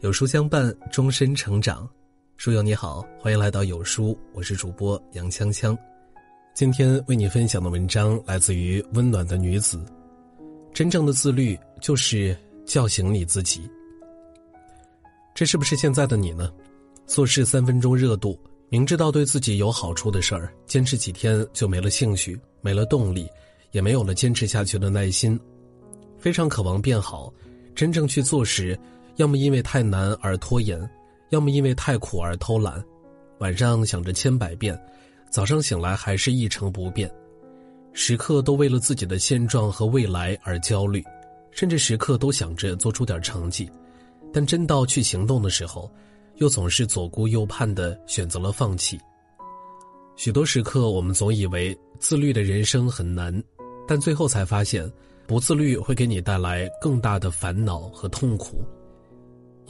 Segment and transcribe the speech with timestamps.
[0.00, 1.86] 有书相伴，终身成长。
[2.38, 5.76] 书友你好，欢迎来到有书，我是主播杨锵锵。
[6.54, 9.78] 今天为你分享的文章来自于温暖的女子。
[10.72, 12.34] 真正的自律就是
[12.64, 13.60] 叫醒你自己。
[15.34, 16.50] 这是不是现在的你呢？
[17.06, 18.40] 做事三分钟热度，
[18.70, 23.28] 明知道对自己有好处的事儿，坚持几天就没了兴趣，没了动力，
[23.72, 25.38] 也没有了坚持下去的耐心。
[26.18, 27.30] 非常渴望变好，
[27.74, 28.78] 真正去做时。
[29.20, 30.80] 要么因为太难而拖延，
[31.28, 32.82] 要么因为太苦而偷懒，
[33.38, 34.74] 晚上想着千百遍，
[35.28, 37.08] 早上醒来还是一成不变，
[37.92, 41.04] 时刻都为了自己的现状和未来而焦虑，
[41.50, 43.70] 甚至时刻都想着做出点成绩，
[44.32, 45.92] 但真到去行动的时候，
[46.36, 48.98] 又总是左顾右盼的选择了放弃。
[50.16, 53.30] 许多时刻，我们总以为自律的人生很难，
[53.86, 54.90] 但最后才发现，
[55.26, 58.64] 不自律会给你带来更大的烦恼和痛苦。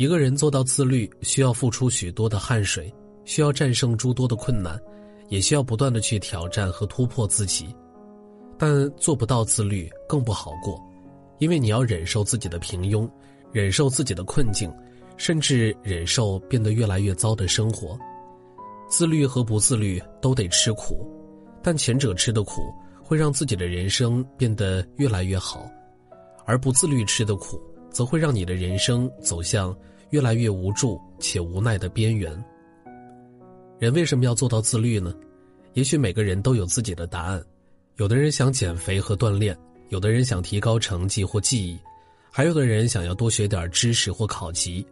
[0.00, 2.90] 一个人做到自律，需要付出许多的汗水，
[3.26, 4.80] 需要战胜诸多的困难，
[5.28, 7.66] 也需要不断的去挑战和突破自己。
[8.56, 10.82] 但做不到自律更不好过，
[11.38, 13.06] 因为你要忍受自己的平庸，
[13.52, 14.72] 忍受自己的困境，
[15.18, 17.98] 甚至忍受变得越来越糟的生活。
[18.88, 21.06] 自律和不自律都得吃苦，
[21.62, 25.70] 但前者吃的苦会让自己的人生变得越来越好，
[26.46, 29.76] 而不自律吃的苦则会让你的人生走向。
[30.10, 32.32] 越来越无助且无奈的边缘。
[33.78, 35.14] 人为什么要做到自律呢？
[35.74, 37.42] 也许每个人都有自己的答案。
[37.96, 39.56] 有的人想减肥和锻炼，
[39.88, 41.78] 有的人想提高成绩或技艺，
[42.30, 44.84] 还有的人想要多学点知识或考级。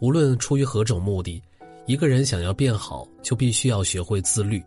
[0.00, 1.42] 无论出于何种目的，
[1.86, 4.62] 一个人想要变好，就必须要学会自律。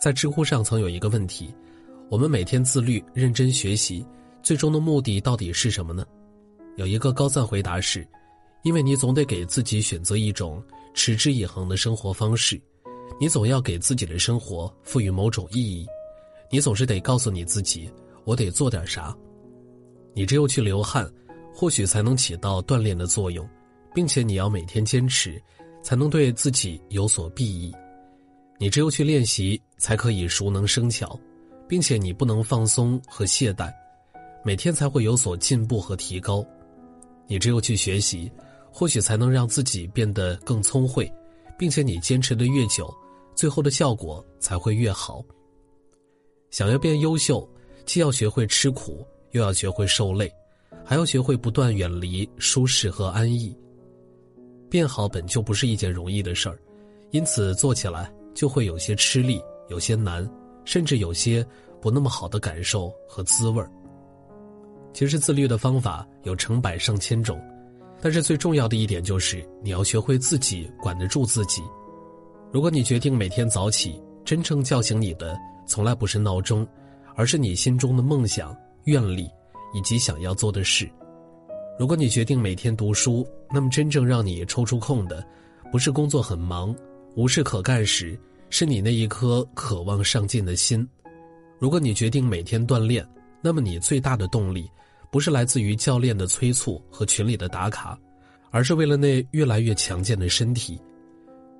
[0.00, 1.52] 在知乎上曾有一个问题：
[2.08, 4.06] 我们每天自律、认真学习，
[4.42, 6.06] 最终的目的到底是什么呢？
[6.76, 8.06] 有一个高赞回答是。
[8.62, 12.60] 因为你总得给自己选择一种持之以恒的生活方式，
[13.20, 15.86] 你总要给自己的生活赋予某种意义，
[16.50, 17.88] 你总是得告诉你自己，
[18.24, 19.16] 我得做点啥。
[20.12, 21.08] 你只有去流汗，
[21.54, 23.48] 或许才能起到锻炼的作用，
[23.94, 25.40] 并且你要每天坚持，
[25.82, 27.72] 才能对自己有所裨益。
[28.58, 31.18] 你只有去练习，才可以熟能生巧，
[31.68, 33.72] 并且你不能放松和懈怠，
[34.44, 36.44] 每天才会有所进步和提高。
[37.28, 38.30] 你只有去学习。
[38.72, 41.10] 或许才能让自己变得更聪慧，
[41.58, 42.92] 并且你坚持的越久，
[43.34, 45.24] 最后的效果才会越好。
[46.50, 47.48] 想要变优秀，
[47.84, 50.32] 既要学会吃苦，又要学会受累，
[50.84, 53.56] 还要学会不断远离舒适和安逸。
[54.70, 56.58] 变好本就不是一件容易的事儿，
[57.10, 60.28] 因此做起来就会有些吃力，有些难，
[60.64, 61.46] 甚至有些
[61.80, 63.70] 不那么好的感受和滋味儿。
[64.92, 67.40] 其实自律的方法有成百上千种。
[68.00, 71.62] 但是最重要的一点就是，你要学会自己管得住自己。
[72.52, 75.36] 如果你决定每天早起，真正叫醒你的
[75.66, 76.66] 从来不是闹钟，
[77.14, 79.28] 而是你心中的梦想、愿力
[79.74, 80.88] 以及想要做的事。
[81.78, 85.24] 如果你决定每天读书，那么真正让你抽出空的，
[85.70, 86.74] 不是工作很忙、
[87.16, 90.86] 无事可干时，是你那一颗渴望上进的心。
[91.58, 93.06] 如果你决定每天锻炼，
[93.42, 94.70] 那么你最大的动力。
[95.10, 97.98] 不是来自于教练的催促和群里的打卡，
[98.50, 100.80] 而是为了那越来越强健的身体。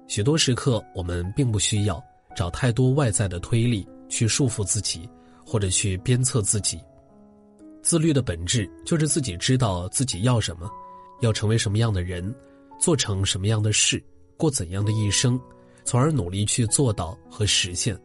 [0.07, 2.03] 许多时刻，我们并不需要
[2.35, 5.09] 找太多外在的推力去束缚自己，
[5.45, 6.81] 或者去鞭策自己。
[7.83, 10.71] 自律的本质就是自己知道自己要什么，
[11.21, 12.35] 要成为什么样的人，
[12.79, 14.03] 做成什么样的事，
[14.37, 15.41] 过怎样的一生，
[15.85, 17.99] 从而努力去做到和实现。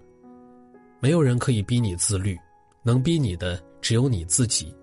[1.01, 2.37] 没有人可以逼你自律，
[2.83, 4.73] 能逼你的只有你自己。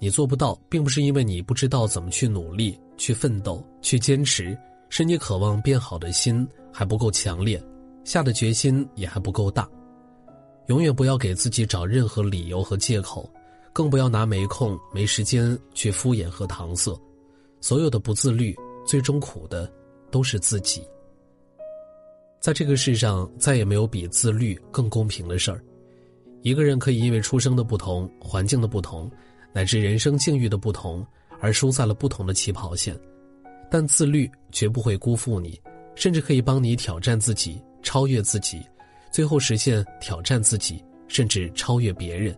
[0.00, 4.56] 你做不到，并不是因为你不知道怎么去努力、去奋斗、去坚持，
[4.88, 7.60] 是你渴望变好的心还不够强烈，
[8.04, 9.68] 下的决心也还不够大。
[10.66, 13.28] 永远不要给自己找任何理由和借口，
[13.72, 16.96] 更不要拿没空、没时间去敷衍和搪塞。
[17.60, 18.54] 所有的不自律，
[18.86, 19.68] 最终苦的
[20.10, 20.86] 都是自己。
[22.38, 25.60] 在这个世上，再也没有比自律更公平的事儿。
[26.42, 29.10] 一个人可以因为出生的不同、环境的不同。
[29.52, 31.04] 乃至人生境遇的不同，
[31.40, 32.98] 而输在了不同的起跑线，
[33.70, 35.60] 但自律绝不会辜负你，
[35.94, 38.62] 甚至可以帮你挑战自己、超越自己，
[39.10, 42.36] 最后实现挑战自己，甚至超越别人。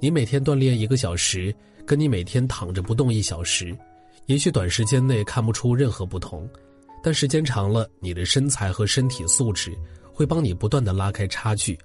[0.00, 1.54] 你每天锻炼一个小时，
[1.86, 3.76] 跟你每天躺着不动一小时，
[4.26, 6.48] 也许短时间内看不出任何不同，
[7.02, 9.76] 但时间长了，你的身材和身体素质
[10.12, 11.78] 会帮你不断的拉开差距。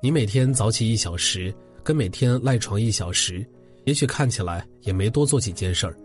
[0.00, 1.54] 你每天早起一小时。
[1.84, 3.44] 跟每天赖床一小时，
[3.84, 5.96] 也许看起来也没多做几件事儿，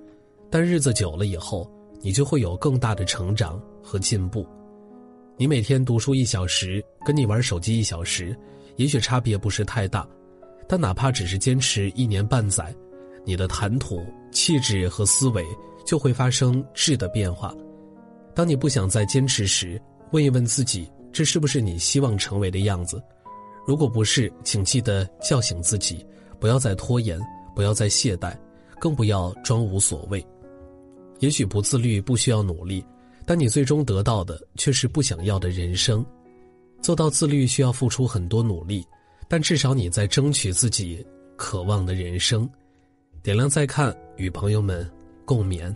[0.50, 1.69] 但日子久了以后，
[2.01, 4.47] 你就会有更大的成长和进步。
[5.38, 8.35] 你每天读书一小时，跟你玩手机一小时，
[8.77, 10.07] 也许差别不是太大，
[10.68, 12.75] 但哪怕只是坚持一年半载，
[13.24, 15.45] 你的谈吐、气质和思维
[15.85, 17.53] 就会发生质的变化。
[18.33, 19.79] 当你不想再坚持时，
[20.12, 23.00] 问一问自己，这是不是你希望成为的样子？
[23.68, 26.04] 如果不是，请记得叫醒自己，
[26.40, 27.19] 不要再拖延，
[27.54, 28.34] 不要再懈怠，
[28.80, 30.25] 更不要装无所谓。
[31.19, 32.81] 也许不自律不需要努力，
[33.25, 36.04] 但你最终得到的却是不想要的人生。
[36.81, 38.86] 做到自律需要付出很多努力，
[39.28, 41.06] 但至少你在争取自己
[41.36, 42.50] 渴望的人生。
[43.22, 44.90] 点亮再看，与朋友们
[45.25, 45.75] 共勉。